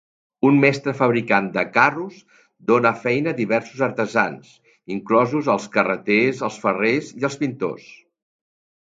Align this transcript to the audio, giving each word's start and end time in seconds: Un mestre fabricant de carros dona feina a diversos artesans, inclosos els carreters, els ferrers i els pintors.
Un 0.47 0.55
mestre 0.61 0.93
fabricant 0.99 1.49
de 1.57 1.63
carros 1.75 2.15
dona 2.71 2.91
feina 3.03 3.33
a 3.35 3.39
diversos 3.41 3.83
artesans, 3.89 4.55
inclosos 4.95 5.51
els 5.57 5.69
carreters, 5.77 6.41
els 6.49 6.59
ferrers 6.65 7.13
i 7.23 7.29
els 7.31 7.39
pintors. 7.45 7.87